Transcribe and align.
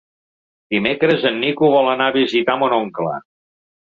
Dimecres 0.75 1.27
en 1.31 1.37
Nico 1.43 1.71
vol 1.75 1.91
anar 1.91 2.07
a 2.13 2.17
visitar 2.17 2.57
mon 2.63 2.75
oncle. 2.79 3.15